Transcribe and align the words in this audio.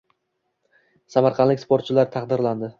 Samarqandlik 1.17 1.63
sportchilar 1.67 2.13
taqdirlandi 2.19 2.69